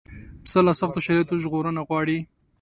پسه 0.43 0.59
له 0.67 0.73
سختو 0.81 1.03
شرایطو 1.05 1.35
ژغورنه 1.43 1.81
غواړي. 1.87 2.17